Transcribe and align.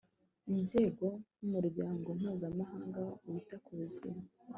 inzego 0.53 1.05
nk'umuryango 1.35 2.07
mpuzamahanga 2.19 3.01
wita 3.29 3.55
ku 3.65 3.71
buzima 3.79 4.19
(oms) 4.25 4.29